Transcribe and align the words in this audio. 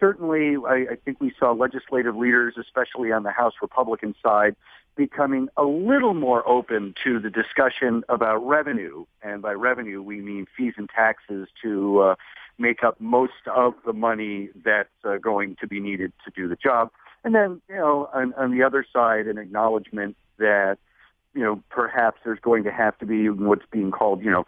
certainly, 0.00 0.56
I, 0.56 0.92
I 0.92 0.96
think 1.04 1.20
we 1.20 1.32
saw 1.38 1.52
legislative 1.52 2.16
leaders, 2.16 2.54
especially 2.58 3.12
on 3.12 3.22
the 3.22 3.30
House 3.30 3.54
Republican 3.62 4.14
side, 4.22 4.56
becoming 4.96 5.48
a 5.56 5.64
little 5.64 6.14
more 6.14 6.46
open 6.48 6.94
to 7.04 7.20
the 7.20 7.30
discussion 7.30 8.02
about 8.08 8.38
revenue. 8.46 9.04
And 9.22 9.40
by 9.42 9.52
revenue, 9.52 10.02
we 10.02 10.20
mean 10.20 10.46
fees 10.56 10.74
and 10.76 10.88
taxes 10.88 11.48
to 11.62 12.00
uh, 12.00 12.14
make 12.58 12.82
up 12.82 13.00
most 13.00 13.46
of 13.54 13.74
the 13.86 13.92
money 13.92 14.50
that's 14.64 14.88
uh, 15.04 15.18
going 15.18 15.56
to 15.60 15.66
be 15.66 15.78
needed 15.78 16.12
to 16.24 16.32
do 16.34 16.48
the 16.48 16.56
job. 16.56 16.90
And 17.24 17.34
then, 17.34 17.60
you 17.68 17.76
know, 17.76 18.08
on, 18.12 18.34
on 18.34 18.50
the 18.50 18.62
other 18.62 18.84
side, 18.92 19.26
an 19.26 19.38
acknowledgement 19.38 20.16
that, 20.38 20.78
you 21.34 21.42
know, 21.42 21.62
perhaps 21.68 22.18
there's 22.24 22.40
going 22.40 22.64
to 22.64 22.72
have 22.72 22.98
to 22.98 23.06
be 23.06 23.28
what's 23.30 23.66
being 23.70 23.90
called, 23.90 24.24
you 24.24 24.30
know, 24.30 24.46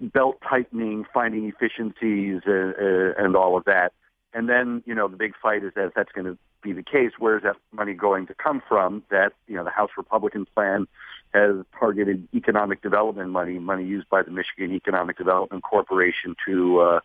belt 0.00 0.38
tightening, 0.48 1.04
finding 1.12 1.48
efficiencies, 1.48 2.42
uh, 2.46 2.52
uh, 2.52 3.12
and 3.18 3.36
all 3.36 3.56
of 3.56 3.64
that. 3.64 3.92
And 4.34 4.48
then, 4.48 4.82
you 4.84 4.94
know, 4.94 5.06
the 5.08 5.16
big 5.16 5.34
fight 5.40 5.62
is 5.62 5.72
that 5.76 5.92
that's 5.94 6.12
going 6.12 6.26
to 6.26 6.36
be 6.60 6.72
the 6.72 6.82
case. 6.82 7.12
Where 7.18 7.36
is 7.36 7.44
that 7.44 7.56
money 7.72 7.94
going 7.94 8.26
to 8.26 8.34
come 8.34 8.60
from? 8.68 9.04
That, 9.10 9.32
you 9.46 9.54
know, 9.54 9.64
the 9.64 9.70
House 9.70 9.90
Republican 9.96 10.44
plan 10.44 10.88
has 11.32 11.56
targeted 11.78 12.28
economic 12.34 12.82
development 12.82 13.30
money, 13.30 13.58
money 13.58 13.84
used 13.84 14.08
by 14.08 14.22
the 14.22 14.30
Michigan 14.30 14.74
Economic 14.74 15.16
Development 15.16 15.62
Corporation 15.62 16.34
to 16.46 16.80
uh, 16.80 17.00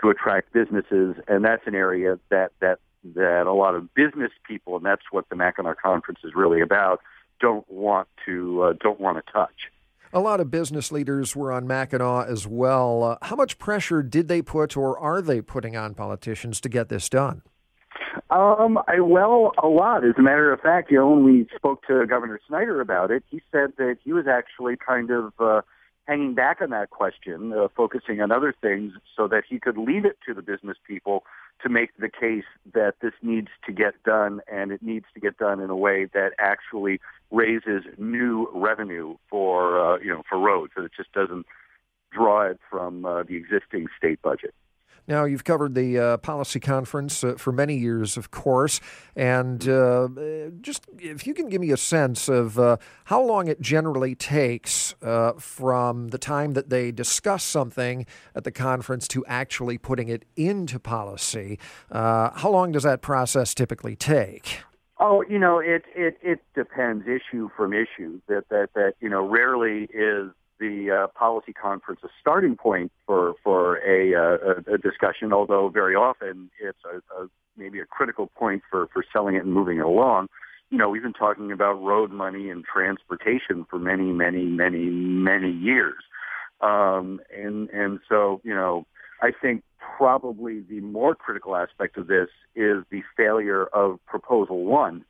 to 0.00 0.10
attract 0.10 0.52
businesses, 0.52 1.16
and 1.28 1.44
that's 1.44 1.66
an 1.66 1.74
area 1.74 2.18
that 2.30 2.50
that 2.60 2.80
that 3.14 3.46
a 3.46 3.52
lot 3.52 3.74
of 3.74 3.92
business 3.94 4.32
people, 4.44 4.76
and 4.76 4.84
that's 4.84 5.04
what 5.10 5.28
the 5.28 5.36
Mackinac 5.36 5.80
Conference 5.80 6.20
is 6.24 6.34
really 6.34 6.60
about, 6.60 7.00
don't 7.40 7.68
want 7.70 8.08
to 8.24 8.62
uh, 8.62 8.72
don't 8.80 9.00
want 9.00 9.24
to 9.24 9.32
touch. 9.32 9.70
A 10.14 10.20
lot 10.20 10.38
of 10.38 10.48
business 10.48 10.92
leaders 10.92 11.34
were 11.34 11.50
on 11.50 11.66
Mackinac 11.66 12.28
as 12.28 12.46
well. 12.46 13.02
Uh, 13.02 13.26
how 13.26 13.34
much 13.34 13.58
pressure 13.58 14.00
did 14.00 14.28
they 14.28 14.42
put, 14.42 14.76
or 14.76 14.96
are 14.96 15.20
they 15.20 15.40
putting 15.40 15.76
on 15.76 15.92
politicians 15.92 16.60
to 16.60 16.68
get 16.68 16.88
this 16.88 17.08
done? 17.08 17.42
Um, 18.30 18.78
I, 18.86 19.00
well, 19.00 19.50
a 19.60 19.66
lot. 19.66 20.04
As 20.04 20.14
a 20.16 20.22
matter 20.22 20.52
of 20.52 20.60
fact, 20.60 20.92
you 20.92 20.98
know, 20.98 21.10
when 21.10 21.24
we 21.24 21.48
spoke 21.56 21.84
to 21.88 22.06
Governor 22.06 22.38
Snyder 22.46 22.80
about 22.80 23.10
it, 23.10 23.24
he 23.28 23.42
said 23.50 23.72
that 23.76 23.96
he 24.04 24.12
was 24.12 24.26
actually 24.28 24.76
kind 24.76 25.10
of 25.10 25.32
uh, 25.40 25.62
hanging 26.06 26.34
back 26.34 26.60
on 26.60 26.70
that 26.70 26.90
question, 26.90 27.52
uh, 27.52 27.66
focusing 27.76 28.20
on 28.20 28.30
other 28.30 28.54
things 28.62 28.92
so 29.16 29.26
that 29.26 29.42
he 29.48 29.58
could 29.58 29.76
leave 29.76 30.04
it 30.04 30.18
to 30.28 30.32
the 30.32 30.42
business 30.42 30.76
people 30.86 31.24
to 31.64 31.68
make 31.68 31.90
the 31.98 32.08
case 32.08 32.44
that 32.72 32.94
this 33.00 33.14
needs 33.22 33.48
to 33.66 33.72
get 33.72 34.00
done 34.04 34.40
and 34.52 34.70
it 34.70 34.82
needs 34.82 35.06
to 35.14 35.20
get 35.20 35.36
done 35.38 35.60
in 35.60 35.70
a 35.70 35.76
way 35.76 36.04
that 36.14 36.32
actually 36.38 37.00
raises 37.30 37.82
new 37.98 38.48
revenue 38.54 39.16
for, 39.28 39.80
uh, 39.80 39.98
you 39.98 40.08
know, 40.08 40.22
for 40.28 40.38
roads, 40.38 40.72
that 40.76 40.84
it 40.84 40.92
just 40.96 41.12
doesn't 41.12 41.46
draw 42.12 42.42
it 42.42 42.60
from 42.70 43.04
uh, 43.04 43.22
the 43.24 43.34
existing 43.34 43.86
state 43.98 44.20
budget. 44.22 44.54
Now, 45.06 45.24
you've 45.24 45.44
covered 45.44 45.74
the 45.74 45.98
uh, 45.98 46.16
policy 46.18 46.60
conference 46.60 47.22
uh, 47.22 47.34
for 47.36 47.52
many 47.52 47.76
years, 47.76 48.16
of 48.16 48.30
course, 48.30 48.80
and 49.14 49.68
uh, 49.68 50.08
just 50.60 50.86
if 50.98 51.26
you 51.26 51.34
can 51.34 51.48
give 51.48 51.60
me 51.60 51.70
a 51.72 51.76
sense 51.76 52.28
of 52.28 52.58
uh, 52.58 52.78
how 53.04 53.22
long 53.22 53.48
it 53.48 53.60
generally 53.60 54.14
takes 54.14 54.94
uh, 55.02 55.32
from 55.32 56.08
the 56.08 56.18
time 56.18 56.52
that 56.52 56.70
they 56.70 56.90
discuss 56.90 57.44
something 57.44 58.06
at 58.34 58.44
the 58.44 58.52
conference 58.52 59.06
to 59.08 59.24
actually 59.26 59.76
putting 59.76 60.08
it 60.08 60.24
into 60.36 60.78
policy. 60.78 61.58
Uh, 61.90 62.30
how 62.34 62.50
long 62.50 62.72
does 62.72 62.82
that 62.84 63.02
process 63.02 63.54
typically 63.54 63.96
take? 63.96 64.60
Oh, 64.98 65.22
you 65.28 65.38
know, 65.38 65.58
it 65.58 65.84
it 65.94 66.16
it 66.22 66.40
depends 66.54 67.04
issue 67.06 67.50
from 67.56 67.72
issue. 67.72 68.20
That 68.28 68.48
that 68.48 68.70
that 68.74 68.94
you 69.00 69.08
know, 69.10 69.26
rarely 69.26 69.88
is 69.92 70.30
the 70.58 70.90
uh, 70.90 71.06
policy 71.18 71.52
conference 71.52 72.00
a 72.04 72.08
starting 72.20 72.56
point 72.56 72.92
for 73.06 73.34
for 73.42 73.76
a, 73.78 74.14
uh, 74.14 74.74
a 74.74 74.78
discussion, 74.78 75.32
although 75.32 75.68
very 75.68 75.94
often 75.94 76.50
it's 76.60 76.78
a, 76.84 77.22
a, 77.22 77.28
maybe 77.56 77.80
a 77.80 77.86
critical 77.86 78.30
point 78.36 78.62
for 78.70 78.88
for 78.92 79.04
selling 79.12 79.34
it 79.34 79.44
and 79.44 79.52
moving 79.52 79.78
it 79.78 79.84
along. 79.84 80.28
You 80.70 80.78
know, 80.78 80.88
we've 80.88 81.02
been 81.02 81.12
talking 81.12 81.52
about 81.52 81.74
road 81.74 82.10
money 82.10 82.48
and 82.50 82.64
transportation 82.64 83.66
for 83.68 83.78
many, 83.78 84.12
many, 84.12 84.44
many, 84.44 84.86
many 84.86 85.50
years, 85.50 86.02
um, 86.60 87.20
and 87.36 87.68
and 87.70 88.00
so 88.08 88.40
you 88.44 88.54
know, 88.54 88.86
I 89.22 89.30
think 89.30 89.62
probably 89.98 90.60
the 90.60 90.80
more 90.80 91.14
critical 91.14 91.56
aspect 91.56 91.96
of 91.96 92.06
this 92.06 92.28
is 92.54 92.84
the 92.90 93.02
failure 93.16 93.66
of 93.66 93.98
proposal 94.06 94.64
one 94.64 95.04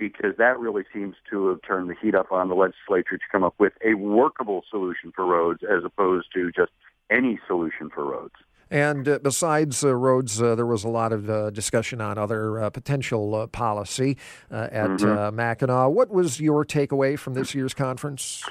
because 0.00 0.34
that 0.38 0.58
really 0.58 0.82
seems 0.92 1.14
to 1.30 1.48
have 1.48 1.60
turned 1.62 1.90
the 1.90 1.94
heat 2.02 2.14
up 2.16 2.32
on 2.32 2.48
the 2.48 2.54
legislature 2.54 3.18
to 3.18 3.24
come 3.30 3.44
up 3.44 3.54
with 3.58 3.74
a 3.84 3.94
workable 3.94 4.64
solution 4.68 5.12
for 5.14 5.26
roads 5.26 5.60
as 5.62 5.84
opposed 5.84 6.28
to 6.34 6.50
just 6.50 6.72
any 7.10 7.38
solution 7.46 7.90
for 7.94 8.04
roads. 8.04 8.34
And 8.70 9.06
uh, 9.06 9.18
besides 9.22 9.84
uh, 9.84 9.94
roads, 9.94 10.40
uh, 10.40 10.54
there 10.54 10.66
was 10.66 10.84
a 10.84 10.88
lot 10.88 11.12
of 11.12 11.28
uh, 11.28 11.50
discussion 11.50 12.00
on 12.00 12.18
other 12.18 12.60
uh, 12.60 12.70
potential 12.70 13.34
uh, 13.34 13.46
policy 13.48 14.16
at 14.50 14.72
mm-hmm. 14.72 15.36
Mackinac. 15.36 15.90
What 15.90 16.10
was 16.10 16.40
your 16.40 16.64
takeaway 16.64 17.18
from 17.18 17.34
this 17.34 17.54
year's 17.54 17.74
conference? 17.74 18.44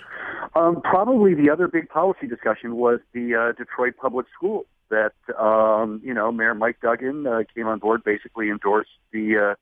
Um, 0.56 0.82
probably 0.82 1.34
the 1.36 1.50
other 1.50 1.68
big 1.68 1.90
policy 1.90 2.28
discussion 2.28 2.76
was 2.76 3.00
the 3.14 3.54
Detroit 3.58 3.96
public 4.00 4.28
schools. 4.36 4.66
That 4.90 5.14
um, 5.40 6.02
you 6.04 6.16
know, 6.16 6.32
Mayor 6.32 6.56
Mike 6.56 6.80
Duggan 6.82 7.26
came 7.56 7.68
on 7.68 7.80
board, 7.80 8.04
basically 8.04 8.50
endorsed 8.50 8.90
the 9.14 9.56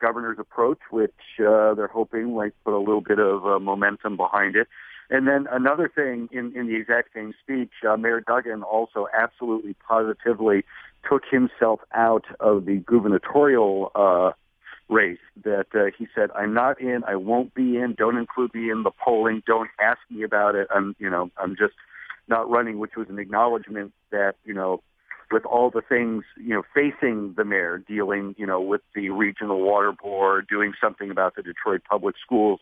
governor's 0.00 0.38
approach, 0.38 0.78
which 0.90 1.12
uh, 1.40 1.74
they're 1.74 1.90
hoping 1.92 2.34
might 2.34 2.52
put 2.64 2.74
a 2.74 2.78
little 2.78 3.00
bit 3.00 3.18
of 3.18 3.46
uh, 3.46 3.58
momentum 3.58 4.16
behind 4.16 4.56
it. 4.56 4.68
And 5.10 5.28
then 5.28 5.46
another 5.50 5.90
thing 5.94 6.28
in, 6.32 6.52
in 6.56 6.66
the 6.66 6.76
exact 6.76 7.10
same 7.14 7.34
speech, 7.42 7.70
uh, 7.88 7.96
Mayor 7.96 8.20
Duggan 8.20 8.62
also 8.62 9.06
absolutely 9.16 9.76
positively 9.86 10.64
took 11.08 11.22
himself 11.30 11.80
out 11.94 12.24
of 12.40 12.64
the 12.64 12.76
gubernatorial 12.86 13.92
uh, 13.94 14.32
race. 14.88 15.18
That 15.44 15.66
uh, 15.74 15.90
he 15.96 16.06
said, 16.14 16.30
"I'm 16.34 16.54
not 16.54 16.80
in. 16.80 17.04
I 17.06 17.16
won't 17.16 17.54
be 17.54 17.76
in. 17.76 17.94
Don't 17.96 18.16
include 18.16 18.54
me 18.54 18.70
in 18.70 18.82
the 18.82 18.90
polling. 18.90 19.42
Don't 19.46 19.70
ask 19.80 19.98
me 20.10 20.22
about 20.22 20.54
it. 20.54 20.68
I'm, 20.74 20.96
you 20.98 21.10
know, 21.10 21.30
I'm 21.36 21.54
just 21.56 21.74
not 22.26 22.48
running." 22.50 22.78
Which 22.78 22.96
was 22.96 23.08
an 23.10 23.18
acknowledgement 23.18 23.92
that 24.10 24.36
you 24.44 24.54
know 24.54 24.82
with 25.34 25.44
all 25.46 25.68
the 25.68 25.82
things, 25.82 26.22
you 26.36 26.50
know, 26.50 26.62
facing 26.72 27.34
the 27.36 27.44
mayor, 27.44 27.78
dealing, 27.78 28.36
you 28.38 28.46
know, 28.46 28.60
with 28.60 28.82
the 28.94 29.10
regional 29.10 29.60
water 29.62 29.90
board, 29.90 30.46
doing 30.48 30.74
something 30.80 31.10
about 31.10 31.34
the 31.34 31.42
Detroit 31.42 31.82
public 31.90 32.14
schools, 32.24 32.60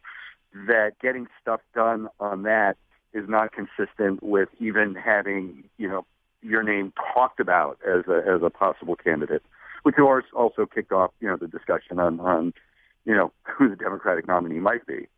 that 0.55 0.93
getting 1.03 1.27
stuff 1.39 1.61
done 1.75 2.09
on 2.19 2.45
that 2.45 2.79
is 3.13 3.29
not 3.29 3.51
consistent 3.53 4.23
with 4.23 4.49
even 4.59 4.95
having, 4.95 5.65
you 5.77 5.87
know, 5.87 6.07
your 6.41 6.63
name 6.63 6.95
talked 7.13 7.41
about 7.41 7.79
as 7.87 8.05
a, 8.09 8.23
as 8.27 8.41
a 8.43 8.49
possible 8.49 8.97
candidate, 8.97 9.43
which 9.83 9.97
of 9.99 10.05
course 10.05 10.25
also 10.35 10.65
kicked 10.65 10.93
off, 10.93 11.11
you 11.21 11.29
know, 11.29 11.37
the 11.37 11.49
discussion 11.49 12.01
on, 12.01 12.21
on, 12.21 12.55
you 13.05 13.15
know, 13.15 13.33
who 13.55 13.69
the 13.69 13.77
Democratic 13.77 14.27
nominee 14.27 14.61
might 14.61 14.87
be. 14.87 15.09